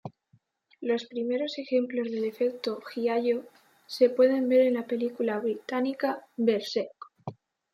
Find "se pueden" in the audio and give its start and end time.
3.85-4.49